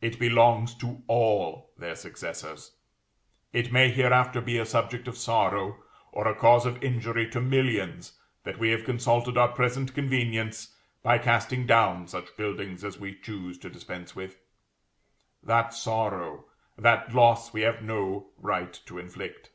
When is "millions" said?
7.42-8.18